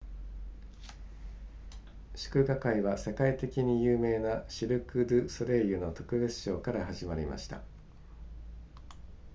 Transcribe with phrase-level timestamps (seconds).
[2.15, 7.61] 祝賀会は世界的に有名なシルクドゥソレイユの特別ショーから始まりました